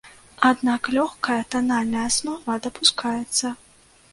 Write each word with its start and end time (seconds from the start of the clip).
Аднак 0.47 0.89
лёгкая 0.95 1.37
танальная 1.55 2.07
аснова 2.13 2.59
дапускаецца. 2.67 3.57